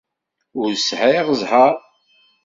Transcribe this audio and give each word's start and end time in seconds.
Ur 0.59 0.69
sɛiɣ 0.75 1.27
zheṛ. 1.41 1.75